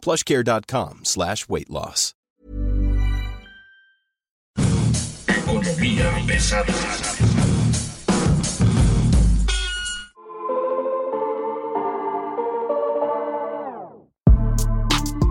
[0.00, 2.14] plushcare.com slash weight loss.
[5.26, 6.72] Economía pesada.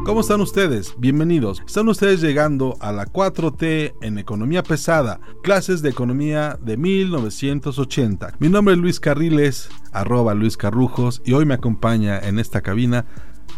[0.10, 0.96] ¿Cómo están ustedes?
[0.98, 1.62] Bienvenidos.
[1.68, 8.34] Están ustedes llegando a la 4T en Economía Pesada, clases de economía de 1980.
[8.40, 13.06] Mi nombre es Luis Carriles, arroba Luis Carrujos, y hoy me acompaña en esta cabina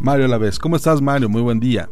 [0.02, 0.58] Mario Lavés.
[0.58, 1.30] ¿Cómo estás, Mario?
[1.30, 1.88] Muy buen día.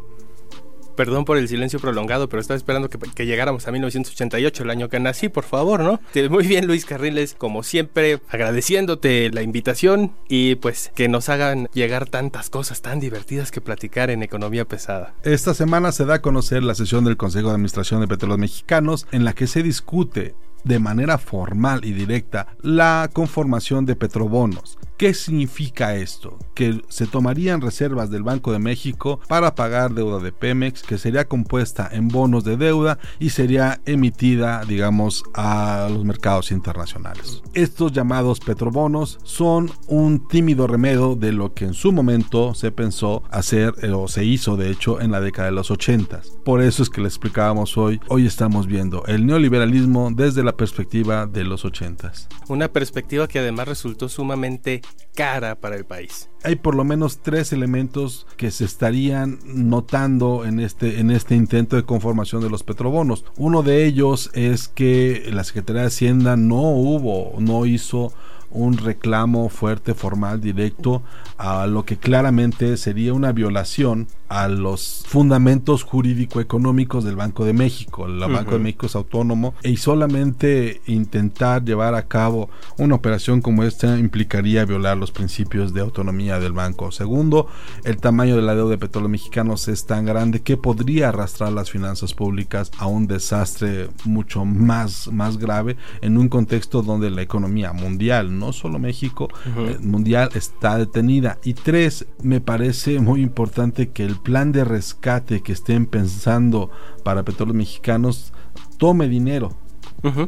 [0.95, 4.99] Perdón por el silencio prolongado, pero estaba esperando que, llegáramos a 1988, el año que
[4.99, 6.01] nací, por favor, ¿no?
[6.29, 12.09] Muy bien, Luis Carriles, como siempre, agradeciéndote la invitación y pues que nos hagan llegar
[12.09, 15.13] tantas cosas tan divertidas que platicar en Economía Pesada.
[15.23, 19.07] Esta semana se da a conocer la sesión del Consejo de Administración de Petróleos Mexicanos
[19.11, 24.77] en la que se discute de manera formal y directa la conformación de petrobonos.
[24.99, 26.37] ¿Qué significa esto?
[26.53, 31.25] Que se tomarían reservas del Banco de México para pagar deuda de Pemex, que sería
[31.25, 37.41] compuesta en bonos de deuda y sería emitida, digamos, a los mercados internacionales.
[37.53, 43.23] Estos llamados petrobonos son un tímido remedio de lo que en su momento se pensó
[43.31, 46.23] hacer eh, o se hizo, de hecho, en la década de los 80.
[46.43, 51.25] Por eso es que le explicábamos hoy, hoy estamos viendo el neoliberalismo desde la perspectiva
[51.25, 52.11] de los 80.
[52.49, 54.81] Una perspectiva que además resultó sumamente
[55.15, 56.29] cara para el país.
[56.43, 61.75] Hay por lo menos tres elementos que se estarían notando en este, en este intento
[61.75, 63.25] de conformación de los petrobonos.
[63.35, 68.13] Uno de ellos es que la Secretaría de Hacienda no hubo, no hizo
[68.51, 71.03] un reclamo fuerte, formal, directo
[71.37, 78.05] a lo que claramente sería una violación a los fundamentos jurídico-económicos del Banco de México.
[78.05, 83.63] El Banco de México es autónomo y solamente intentar llevar a cabo una operación como
[83.63, 86.91] esta implicaría violar los principios de autonomía del banco.
[86.91, 87.47] Segundo,
[87.83, 91.71] el tamaño de la deuda de petróleo mexicanos es tan grande que podría arrastrar las
[91.71, 97.73] finanzas públicas a un desastre mucho más, más grave en un contexto donde la economía
[97.73, 101.37] mundial, no solo México, eh, mundial está detenida.
[101.43, 106.71] Y tres, me parece muy importante que el plan de rescate que estén pensando
[107.03, 108.33] para petróleos mexicanos
[108.77, 109.55] tome dinero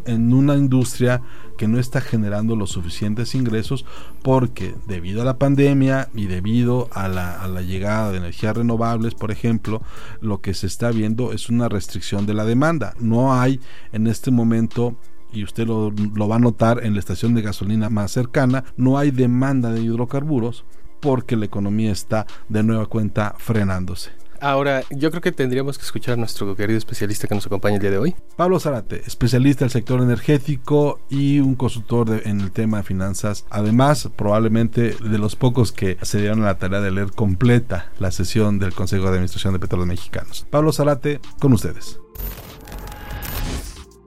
[0.05, 1.21] en una industria
[1.57, 3.85] que no está generando los suficientes ingresos
[4.21, 9.15] porque debido a la pandemia y debido a la, a la, llegada de energías renovables,
[9.15, 9.81] por ejemplo,
[10.19, 12.95] lo que se está viendo es una restricción de la demanda.
[12.99, 13.59] No hay
[13.93, 14.97] en este momento
[15.31, 18.97] y usted lo, lo va a notar en la estación de gasolina más cercana, no
[18.97, 20.65] hay demanda de hidrocarburos
[20.99, 24.11] porque la economía está de nueva cuenta frenándose.
[24.43, 27.81] Ahora, yo creo que tendríamos que escuchar a nuestro querido especialista que nos acompaña el
[27.81, 28.15] día de hoy.
[28.35, 33.45] Pablo Zarate, especialista del sector energético y un consultor en el tema de finanzas.
[33.51, 38.09] Además, probablemente de los pocos que se dieron a la tarea de leer completa la
[38.09, 40.47] sesión del Consejo de Administración de Petróleos Mexicanos.
[40.49, 41.99] Pablo Zarate, con ustedes.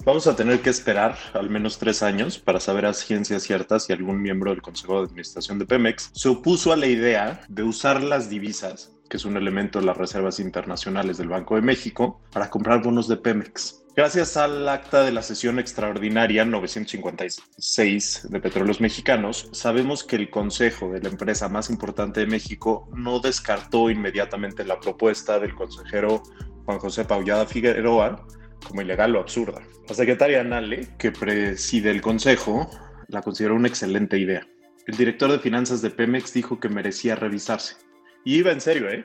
[0.05, 3.91] Vamos a tener que esperar al menos tres años para saber a ciencia cierta si
[3.95, 8.03] algún miembro del Consejo de Administración de Pemex se opuso a la idea de usar
[8.03, 12.51] las divisas, que es un elemento de las reservas internacionales del Banco de México, para
[12.51, 13.83] comprar bonos de Pemex.
[13.97, 20.93] Gracias al acta de la sesión extraordinaria 956 de Petróleos Mexicanos, sabemos que el Consejo
[20.93, 26.23] de la empresa más importante de México no descartó inmediatamente la propuesta del consejero
[26.67, 28.27] Juan José Paullada Figueroa
[28.67, 29.63] como ilegal o absurda.
[29.89, 32.71] La secretaria Nale, que preside el consejo,
[33.09, 34.47] la consideró una excelente idea.
[34.87, 37.77] El director de finanzas de Pemex dijo que merecía revisarse.
[38.25, 39.05] Y iba en serio, ¿eh?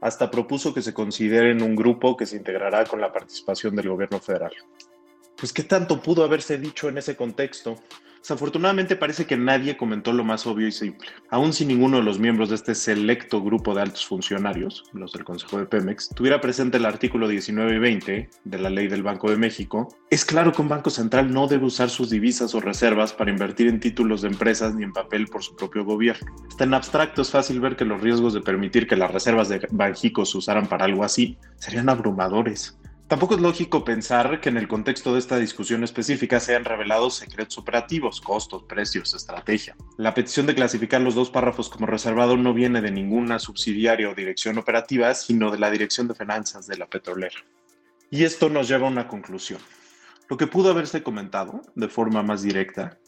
[0.00, 4.20] Hasta propuso que se consideren un grupo que se integrará con la participación del gobierno
[4.20, 4.52] federal.
[5.36, 7.76] Pues, ¿qué tanto pudo haberse dicho en ese contexto?
[8.20, 11.08] Desafortunadamente parece que nadie comentó lo más obvio y simple.
[11.30, 15.24] Aun si ninguno de los miembros de este selecto grupo de altos funcionarios, los del
[15.24, 19.30] Consejo de Pemex, tuviera presente el artículo 19 y 20 de la ley del Banco
[19.30, 23.12] de México, es claro que un banco central no debe usar sus divisas o reservas
[23.12, 26.34] para invertir en títulos de empresas ni en papel por su propio gobierno.
[26.48, 29.66] Hasta en abstracto es fácil ver que los riesgos de permitir que las reservas de
[29.70, 32.78] Banjico se usaran para algo así serían abrumadores
[33.08, 37.08] Tampoco es lógico pensar que en el contexto de esta discusión específica se hayan revelado
[37.08, 39.74] secretos operativos, costos, precios, estrategia.
[39.96, 44.14] La petición de clasificar los dos párrafos como reservado no viene de ninguna subsidiaria o
[44.14, 47.38] dirección operativa, sino de la Dirección de Finanzas de la petrolera.
[48.10, 49.60] Y esto nos lleva a una conclusión.
[50.28, 52.98] Lo que pudo haberse comentado de forma más directa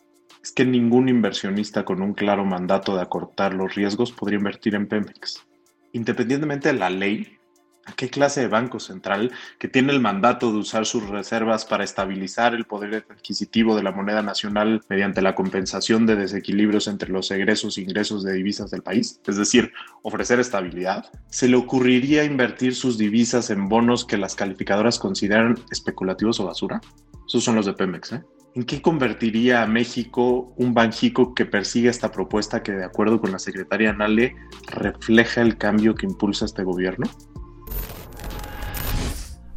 [0.42, 4.86] es que ningún inversionista con un claro mandato de acortar los riesgos podría invertir en
[4.86, 5.46] Pemex.
[5.92, 7.39] Independientemente de la ley,
[7.86, 11.82] ¿A qué clase de banco central que tiene el mandato de usar sus reservas para
[11.82, 17.30] estabilizar el poder adquisitivo de la moneda nacional mediante la compensación de desequilibrios entre los
[17.30, 19.20] egresos e ingresos de divisas del país?
[19.26, 19.72] Es decir,
[20.02, 21.10] ofrecer estabilidad.
[21.30, 26.80] ¿Se le ocurriría invertir sus divisas en bonos que las calificadoras consideran especulativos o basura?
[27.26, 28.22] Esos son los de Pemex, ¿eh?
[28.56, 33.30] ¿En qué convertiría a México un Banjico que persigue esta propuesta que, de acuerdo con
[33.30, 34.34] la secretaria Nale,
[34.66, 37.08] refleja el cambio que impulsa este gobierno?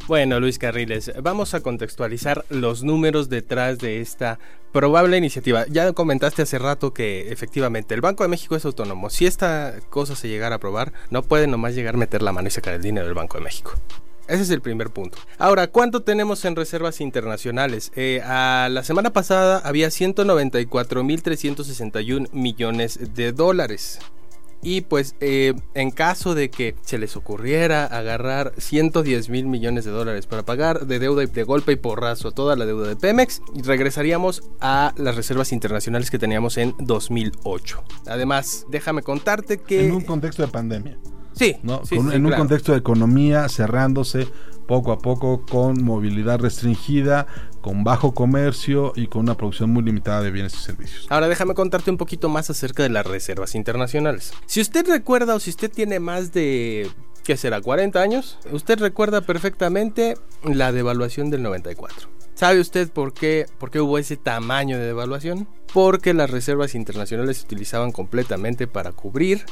[0.05, 4.37] Bueno, Luis Carriles, vamos a contextualizar los números detrás de esta
[4.73, 5.65] probable iniciativa.
[5.69, 9.09] Ya comentaste hace rato que efectivamente el Banco de México es autónomo.
[9.09, 12.49] Si esta cosa se llegara a aprobar, no puede nomás llegar a meter la mano
[12.49, 13.71] y sacar el dinero del Banco de México.
[14.27, 15.17] Ese es el primer punto.
[15.37, 17.93] Ahora, ¿cuánto tenemos en reservas internacionales?
[17.95, 23.99] Eh, a la semana pasada había 194.361 millones de dólares.
[24.63, 29.91] Y pues eh, en caso de que se les ocurriera agarrar 110 mil millones de
[29.91, 33.41] dólares para pagar de deuda y de golpe y porrazo toda la deuda de Pemex,
[33.55, 37.83] regresaríamos a las reservas internacionales que teníamos en 2008.
[38.07, 39.85] Además, déjame contarte que...
[39.85, 40.97] En un contexto de pandemia.
[41.33, 41.57] Sí,
[41.91, 44.27] en un contexto de economía cerrándose
[44.73, 47.27] poco a poco con movilidad restringida,
[47.61, 51.05] con bajo comercio y con una producción muy limitada de bienes y servicios.
[51.09, 54.33] Ahora déjame contarte un poquito más acerca de las reservas internacionales.
[54.47, 56.89] Si usted recuerda o si usted tiene más de
[57.23, 57.61] ¿qué será?
[57.61, 62.09] 40 años, usted recuerda perfectamente la devaluación del 94.
[62.33, 65.47] ¿Sabe usted por qué, por qué hubo ese tamaño de devaluación?
[65.71, 69.45] Porque las reservas internacionales se utilizaban completamente para cubrir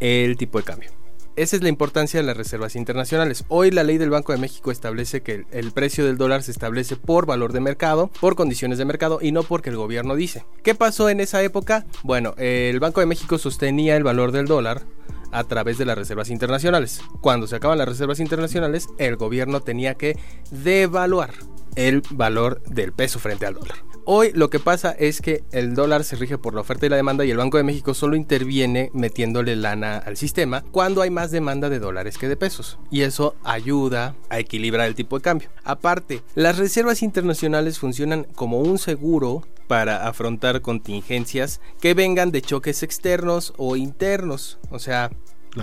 [0.00, 0.95] el tipo de cambio.
[1.36, 3.44] Esa es la importancia de las reservas internacionales.
[3.48, 6.96] Hoy la ley del Banco de México establece que el precio del dólar se establece
[6.96, 10.46] por valor de mercado, por condiciones de mercado y no porque el gobierno dice.
[10.62, 11.84] ¿Qué pasó en esa época?
[12.02, 14.84] Bueno, el Banco de México sostenía el valor del dólar
[15.30, 17.02] a través de las reservas internacionales.
[17.20, 20.18] Cuando se acaban las reservas internacionales, el gobierno tenía que
[20.50, 21.34] devaluar
[21.76, 23.76] el valor del peso frente al dólar.
[24.08, 26.96] Hoy lo que pasa es que el dólar se rige por la oferta y la
[26.96, 31.32] demanda y el Banco de México solo interviene metiéndole lana al sistema cuando hay más
[31.32, 32.78] demanda de dólares que de pesos.
[32.90, 35.48] Y eso ayuda a equilibrar el tipo de cambio.
[35.64, 42.84] Aparte, las reservas internacionales funcionan como un seguro para afrontar contingencias que vengan de choques
[42.84, 44.58] externos o internos.
[44.70, 45.10] O sea,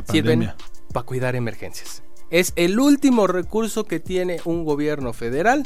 [0.09, 0.51] sirven
[0.91, 2.03] para cuidar emergencias.
[2.29, 5.63] Es el último recurso que tiene un gobierno federal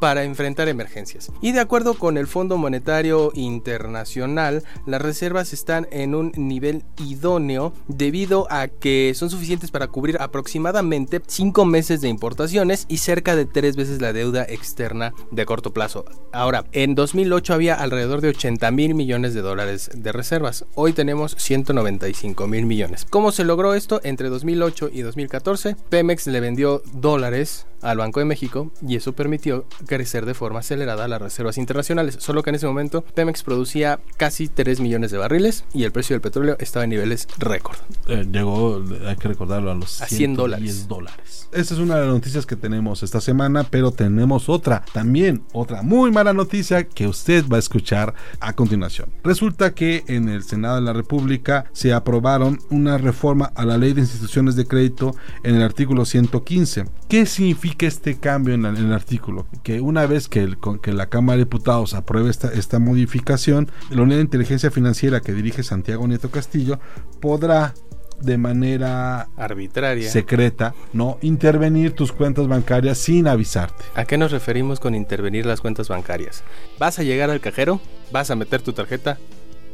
[0.00, 1.30] para enfrentar emergencias.
[1.40, 7.72] Y de acuerdo con el Fondo Monetario Internacional, las reservas están en un nivel idóneo
[7.88, 13.46] debido a que son suficientes para cubrir aproximadamente 5 meses de importaciones y cerca de
[13.46, 16.04] 3 veces la deuda externa de corto plazo.
[16.32, 20.64] Ahora, en 2008 había alrededor de 80 mil millones de dólares de reservas.
[20.74, 23.06] Hoy tenemos 195 mil millones.
[23.08, 24.00] ¿Cómo se logró esto?
[24.04, 29.66] Entre 2008 y 2014, Pemex le vendió dólares al Banco de México y eso permitió
[29.86, 34.48] crecer de forma acelerada las reservas internacionales, solo que en ese momento Pemex producía casi
[34.48, 37.76] 3 millones de barriles y el precio del petróleo estaba en niveles récord.
[38.08, 40.88] Eh, llegó, hay que recordarlo, a los a 100 dólares.
[40.88, 41.48] dólares.
[41.52, 45.82] Esta es una de las noticias que tenemos esta semana, pero tenemos otra, también otra
[45.82, 49.10] muy mala noticia que usted va a escuchar a continuación.
[49.24, 53.92] Resulta que en el Senado de la República se aprobaron una reforma a la ley
[53.92, 56.84] de instituciones de crédito en el artículo 115.
[57.08, 59.46] ¿Qué significa este cambio en, el artículo?
[59.62, 64.02] Que una vez que, el, que, la Cámara de Diputados apruebe esta, esta modificación, la
[64.02, 66.78] unidad de inteligencia financiera que dirige Santiago Nieto Castillo
[67.20, 67.74] podrá
[68.20, 73.84] de manera arbitraria, secreta, no intervenir tus cuentas bancarias sin avisarte.
[73.94, 76.42] ¿A qué nos referimos con intervenir las cuentas bancarias?
[76.78, 79.18] Vas a llegar al cajero, vas a meter tu tarjeta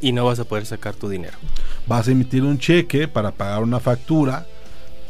[0.01, 1.37] y no vas a poder sacar tu dinero.
[1.87, 4.45] Vas a emitir un cheque para pagar una factura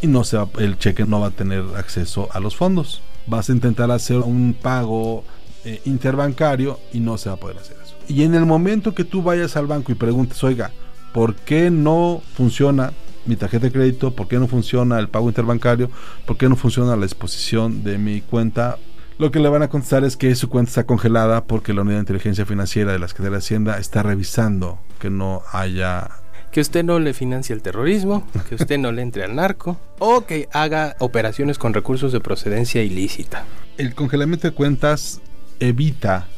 [0.06, 3.02] y no se el cheque no va a tener acceso a los fondos.
[3.26, 5.24] Vas a intentar hacer un pago
[5.66, 7.96] eh, interbancario y no se va a poder hacer eso.
[8.08, 10.72] Y en el momento que tú vayas al banco y preguntes, oiga,
[11.12, 12.94] ¿por qué no funciona
[13.26, 14.12] mi tarjeta de crédito?
[14.12, 15.90] ¿Por qué no funciona el pago interbancario?
[16.28, 18.78] ¿Por qué no funciona la exposición de mi cuenta?
[19.18, 21.96] Lo que le van a contestar es que su cuenta está congelada porque la unidad
[21.96, 26.12] de inteligencia financiera de la Secretaría de Hacienda está revisando que no haya
[26.56, 30.26] que usted no le financie el terrorismo, que usted no le entre al narco o
[30.26, 33.44] que haga operaciones con recursos de procedencia ilícita.
[33.78, 35.20] El congelamiento de cuentas
[35.60, 36.30] evita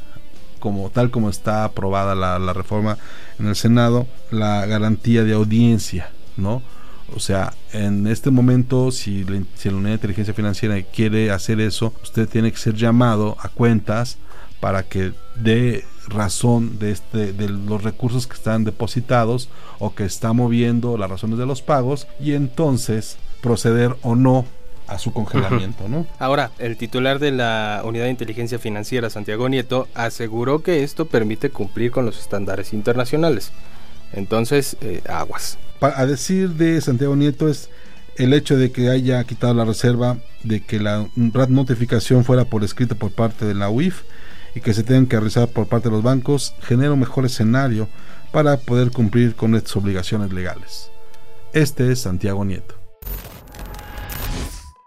[0.60, 2.98] como tal como está aprobada la, reforma
[3.38, 6.64] en el Senado, la garantía de audiencia, ¿no?
[7.16, 11.62] O sea, en este momento, si la, si la, unidad de inteligencia financiera quiere hacer
[11.62, 14.18] eso, usted tiene que ser llamado a cuentas
[14.60, 19.50] para que dé razón de, este, de los recursos que están depositados
[19.80, 24.46] o que está moviendo las razones de los pagos y entonces proceder o no
[24.88, 26.08] a su congelamiento, ¿no?
[26.18, 31.50] Ahora, el titular de la Unidad de Inteligencia Financiera, Santiago Nieto, aseguró que esto permite
[31.50, 33.52] cumplir con los estándares internacionales.
[34.14, 35.58] Entonces, eh, aguas.
[35.82, 37.70] A decir de Santiago Nieto es
[38.16, 41.08] el hecho de que haya quitado la reserva de que la
[41.50, 44.04] notificación fuera por escrito por parte de la UIF
[44.58, 47.88] y que se tengan que realizar por parte de los bancos genera un mejor escenario
[48.32, 50.92] para poder cumplir con estas obligaciones legales.
[51.54, 52.76] Este es Santiago Nieto.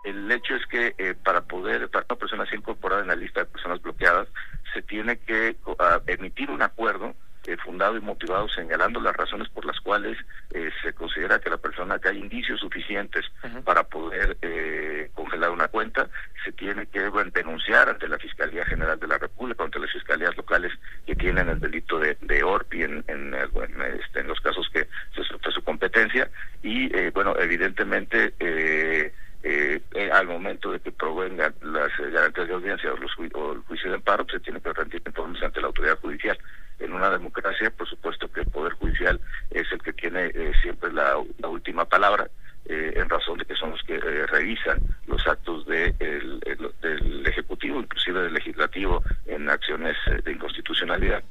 [0.05, 3.41] El hecho es que eh, para poder, para una persona ser incorporada en la lista
[3.41, 4.27] de personas bloqueadas,
[4.75, 5.75] se tiene que uh,
[6.09, 7.15] emitir un acuerdo
[7.47, 10.19] eh, fundado y motivado señalando las razones por las cuales
[10.53, 13.65] eh, se considera que la persona que hay indicios suficientes uh -huh.
[13.65, 16.09] para poder eh, congelar una cuenta,
[16.45, 20.37] se tiene que bueno, denunciar ante la Fiscalía General de la República, ante las fiscalías
[20.37, 20.73] locales
[21.07, 24.87] que tienen el delito de, de ORPI en, en, en, este, en los casos que
[25.15, 26.31] se de su competencia
[26.63, 29.13] y eh, bueno, evidentemente eh,
[29.43, 33.27] eh, eh, al momento de que provengan las eh, garantías de audiencia o, los ju
[33.33, 36.39] o, el juicio de amparo, pues, se tiene que rendir informes ante la autoridad judicial.
[36.79, 40.93] En una democracia, por supuesto que el Poder Judicial es el que tiene eh, siempre
[40.93, 42.29] la, la, última palabra,
[42.67, 47.27] eh, en razón de que son los que revisan los actos de, el, el, del
[47.27, 51.23] Ejecutivo, inclusive del Legislativo, en acciones de inconstitucionalidad.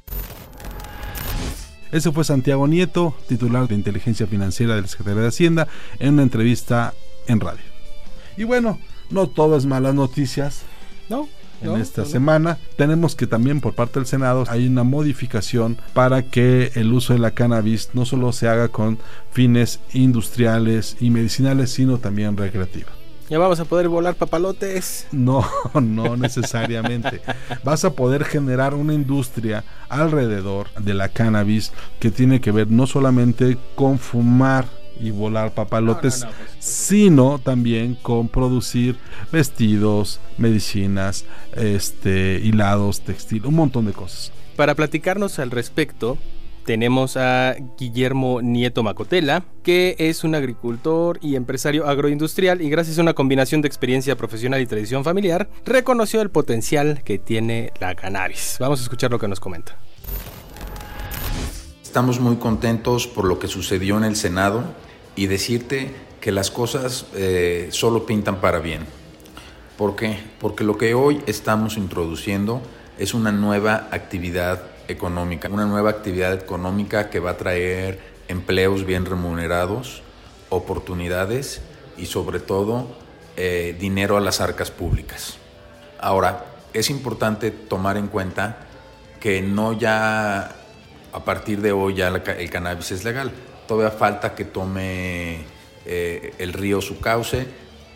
[1.92, 5.68] Ese fue Santiago Nieto, titular de Inteligencia Financiera de la Secretaría de Hacienda,
[5.98, 6.94] en una entrevista
[7.26, 7.64] en radio.
[8.36, 8.78] Y bueno,
[9.10, 10.64] no todo es malas noticias.
[11.08, 11.28] No.
[11.60, 12.08] En no, esta no.
[12.08, 17.12] semana tenemos que también por parte del Senado hay una modificación para que el uso
[17.12, 18.98] de la cannabis no solo se haga con
[19.30, 22.99] fines industriales y medicinales, sino también recreativos.
[23.30, 25.06] Ya vamos a poder volar papalotes.
[25.12, 25.46] No,
[25.80, 27.22] no necesariamente.
[27.62, 32.88] Vas a poder generar una industria alrededor de la cannabis que tiene que ver no
[32.88, 34.66] solamente con fumar
[34.98, 38.96] y volar papalotes, no, no, no, pues, sino también con producir
[39.30, 44.32] vestidos, medicinas, este, hilados, textil, un montón de cosas.
[44.56, 46.18] Para platicarnos al respecto,
[46.64, 53.02] tenemos a Guillermo Nieto Macotela, que es un agricultor y empresario agroindustrial y gracias a
[53.02, 58.56] una combinación de experiencia profesional y tradición familiar, reconoció el potencial que tiene la cannabis.
[58.60, 59.76] Vamos a escuchar lo que nos comenta.
[61.82, 64.62] Estamos muy contentos por lo que sucedió en el Senado
[65.16, 65.90] y decirte
[66.20, 68.86] que las cosas eh, solo pintan para bien.
[69.76, 70.18] ¿Por qué?
[70.38, 72.60] Porque lo que hoy estamos introduciendo
[72.98, 79.06] es una nueva actividad económica, una nueva actividad económica que va a traer empleos bien
[79.06, 80.02] remunerados,
[80.48, 81.62] oportunidades
[81.96, 82.86] y sobre todo
[83.36, 85.36] eh, dinero a las arcas públicas.
[85.98, 88.58] Ahora, es importante tomar en cuenta
[89.20, 90.56] que no ya
[91.12, 93.32] a partir de hoy ya el cannabis es legal
[93.70, 95.44] todavía falta que tome
[95.86, 97.46] eh, el río su cauce.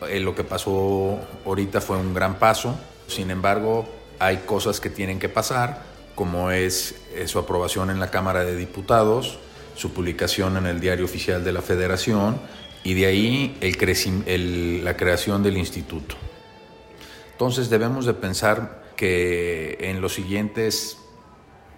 [0.09, 2.79] Eh, lo que pasó ahorita fue un gran paso.
[3.09, 3.85] Sin embargo,
[4.21, 5.83] hay cosas que tienen que pasar,
[6.15, 6.95] como es
[7.27, 9.39] su aprobación en la Cámara de Diputados,
[9.75, 12.41] su publicación en el Diario Oficial de la Federación
[12.85, 13.77] y de ahí el
[14.27, 16.17] el, la creación del instituto.
[17.33, 20.99] Entonces debemos de pensar que en los siguientes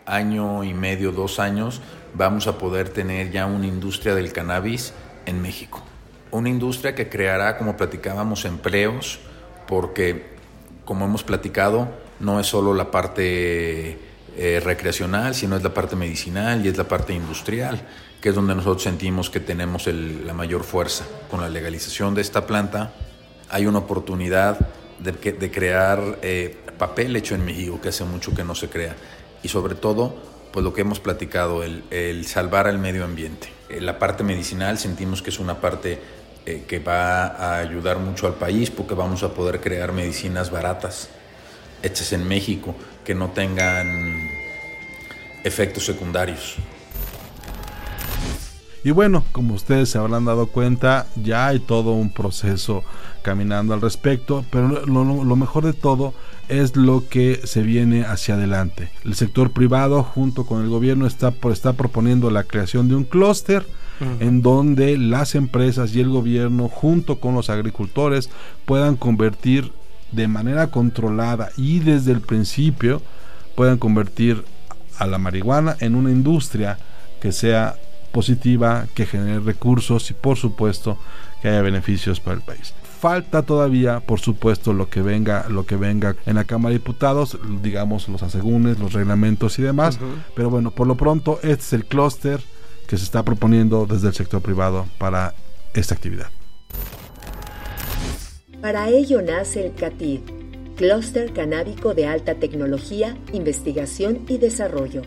[0.07, 1.81] año y medio, dos años,
[2.14, 4.93] vamos a poder tener ya una industria del cannabis
[5.26, 5.83] en México.
[6.31, 9.19] Una industria que creará, como platicábamos, empleos,
[9.66, 10.26] porque,
[10.85, 11.88] como hemos platicado,
[12.21, 13.99] no es solo la parte
[14.37, 17.81] eh, recreacional, sino es la parte medicinal y es la parte industrial,
[18.21, 21.05] que es donde nosotros sentimos que tenemos el, la mayor fuerza.
[21.31, 22.93] Con la legalización de esta planta
[23.49, 24.59] hay una oportunidad
[24.99, 28.95] de, de crear eh, papel hecho en México, que hace mucho que no se crea,
[29.43, 33.49] y sobre todo pues lo que hemos platicado, el, el salvar al medio ambiente.
[33.69, 35.99] Eh, la parte medicinal sentimos que es una parte
[36.47, 41.11] eh, que va a ayudar mucho al país porque vamos a poder crear medicinas baratas,
[41.83, 42.75] hechas en México,
[43.05, 44.16] que no tengan
[45.47, 46.57] efectos secundarios.
[48.85, 52.85] Y bueno, como ustedes se habrán dado cuenta, ya hay todo un proceso
[53.23, 56.15] caminando al respecto, pero lo, lo, mejor de todo
[56.49, 58.91] es lo que se viene hacia adelante.
[59.05, 63.67] El sector privado junto con el gobierno está, está proponiendo la creación de un clúster
[64.21, 68.31] en donde las empresas y el gobierno junto con los agricultores
[68.67, 69.73] puedan convertir
[70.12, 73.00] de manera controlada y desde el principio
[73.55, 74.45] puedan convertir
[74.99, 76.79] a la marihuana en una industria
[77.21, 77.76] que sea
[78.12, 80.99] positiva, que genere recursos y por supuesto
[81.43, 82.73] que haya beneficios para el país.
[83.00, 87.38] Falta todavía, por supuesto, lo que venga, lo que venga en la Cámara de Diputados,
[87.62, 89.99] digamos los asegúnes, los reglamentos y demás.
[90.35, 92.41] Pero bueno, por lo pronto este es el clúster
[92.88, 95.35] que se está proponiendo desde el sector privado para
[95.75, 96.31] esta actividad.
[98.62, 100.21] Para ello nace el CATID,
[100.76, 105.00] Clúster Canábico de Alta Tecnología, Investigación y Desarrollo.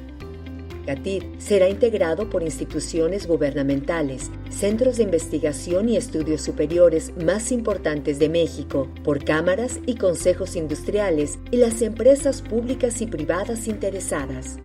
[0.87, 8.29] CATID será integrado por instituciones gubernamentales, centros de investigación y estudios superiores más importantes de
[8.29, 14.57] México, por cámaras y consejos industriales y las empresas públicas y privadas interesadas.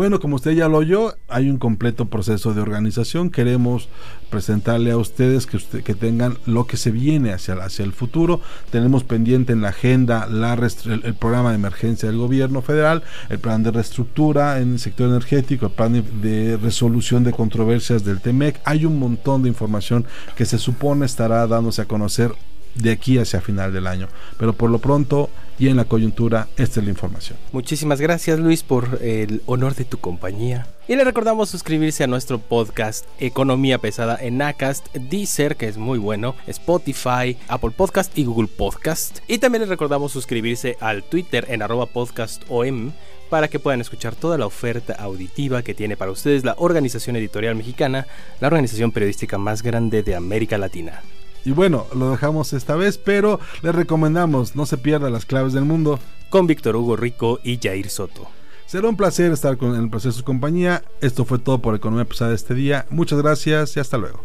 [0.00, 3.28] Bueno, como usted ya lo oyó, hay un completo proceso de organización.
[3.28, 3.90] Queremos
[4.30, 8.40] presentarle a ustedes que, usted, que tengan lo que se viene hacia, hacia el futuro.
[8.70, 13.40] Tenemos pendiente en la agenda la el, el, programa de emergencia del gobierno federal, el
[13.40, 18.22] plan de reestructura en el sector energético, el plan de, de resolución de controversias del
[18.22, 18.58] TEMEC.
[18.64, 22.32] Hay un montón de información que se supone estará dándose a conocer
[22.74, 24.08] de aquí hacia final del año.
[24.38, 27.38] Pero por lo pronto y en la coyuntura, esta es la información.
[27.52, 30.66] Muchísimas gracias Luis por el honor de tu compañía.
[30.88, 35.98] Y le recordamos suscribirse a nuestro podcast Economía Pesada en Acast, Deezer, que es muy
[35.98, 39.18] bueno, Spotify, Apple Podcast y Google Podcast.
[39.28, 42.92] Y también le recordamos suscribirse al Twitter en arroba podcastom
[43.28, 47.54] para que puedan escuchar toda la oferta auditiva que tiene para ustedes la Organización Editorial
[47.54, 48.06] Mexicana,
[48.40, 51.02] la organización periodística más grande de América Latina.
[51.44, 55.64] Y bueno, lo dejamos esta vez, pero les recomendamos no se pierda las claves del
[55.64, 55.98] mundo.
[56.28, 58.28] Con Víctor Hugo Rico y Jair Soto.
[58.66, 60.84] Será un placer estar con el proceso de compañía.
[61.00, 62.86] Esto fue todo por Economía Pesada este día.
[62.90, 64.22] Muchas gracias y hasta luego.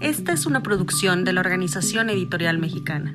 [0.00, 3.14] Esta es una producción de la Organización Editorial Mexicana.